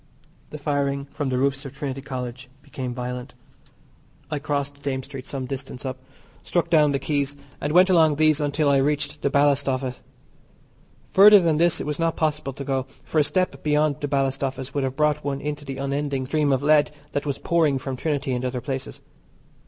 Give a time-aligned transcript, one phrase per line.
[0.49, 3.35] The firing from the roofs of Trinity College became violent.
[4.31, 5.99] I crossed Dame Street some distance up,
[6.41, 10.01] struck down the Quays, and went along these until I reached the Ballast Office.
[11.13, 14.43] Further than this it was not possible to go, for a step beyond the Ballast
[14.43, 17.95] Office would have brought one into the unending stream of lead that was pouring from
[17.95, 19.01] Trinity and other places.